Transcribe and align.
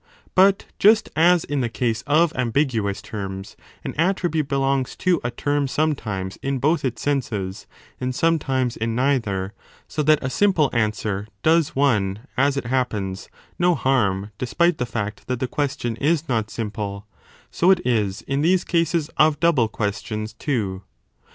But 0.33 0.65
just 0.79 1.11
as 1.15 1.43
in 1.43 1.61
the 1.61 1.69
case 1.69 2.01
of 2.07 2.33
ambiguous 2.33 3.03
terms, 3.03 3.55
an 3.83 3.93
attribute 3.99 4.47
belongs 4.49 4.95
to 4.95 5.21
a 5.23 5.29
term 5.29 5.67
sometimes 5.67 6.37
i8i 6.39 6.41
b 6.41 6.47
in 6.47 6.57
both 6.57 6.83
its 6.83 7.03
senses, 7.03 7.67
and 7.99 8.15
sometimes 8.15 8.75
in 8.75 8.95
neither, 8.95 9.53
so 9.87 10.01
that 10.01 10.17
a 10.23 10.29
simple 10.31 10.71
answer 10.73 11.27
does 11.43 11.75
one, 11.75 12.21
as 12.35 12.57
it 12.57 12.65
happens, 12.65 13.29
no 13.59 13.75
harm 13.75 14.31
despite 14.39 14.79
the 14.79 14.87
fact 14.87 15.27
that 15.27 15.39
the 15.39 15.47
question 15.47 15.95
is 15.97 16.27
not 16.27 16.49
simple, 16.49 17.05
so 17.51 17.69
it 17.69 17.85
is 17.85 18.23
in 18.23 18.41
these 18.41 18.63
cases 18.63 19.11
of 19.17 19.39
double 19.39 19.67
questions 19.67 20.33
too. 20.33 20.81